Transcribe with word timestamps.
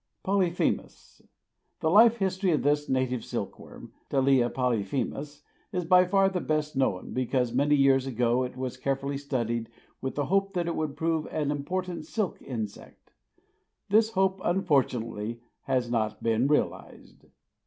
Polyphemus. 0.23 1.21
The 1.81 1.91
life 1.91 2.17
history 2.17 2.49
of 2.53 2.63
this 2.63 2.89
native 2.89 3.23
silk 3.23 3.59
worm 3.59 3.93
(Telea 4.09 4.51
polyphemus) 4.51 5.43
is 5.71 5.85
by 5.85 6.05
far 6.05 6.27
the 6.27 6.41
best 6.41 6.75
known, 6.75 7.13
because 7.13 7.53
many 7.53 7.75
years 7.75 8.07
ago 8.07 8.41
it 8.41 8.57
was 8.57 8.77
very 8.77 8.81
carefully 8.83 9.17
studied 9.19 9.69
with 10.01 10.15
the 10.15 10.25
hope 10.25 10.53
that 10.55 10.65
it 10.65 10.75
would 10.75 10.97
prove 10.97 11.27
an 11.27 11.51
important 11.51 12.07
silk 12.07 12.41
insect. 12.41 13.11
This 13.89 14.13
hope 14.13 14.41
unfortunately 14.43 15.41
has 15.65 15.91
not 15.91 16.23
been 16.23 16.47
realized. 16.47 17.27